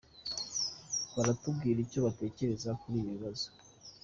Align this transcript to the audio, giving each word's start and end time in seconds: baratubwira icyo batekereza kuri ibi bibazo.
baratubwira 1.15 1.77
icyo 1.85 1.99
batekereza 2.05 2.69
kuri 2.81 2.95
ibi 3.01 3.11
bibazo. 3.15 3.47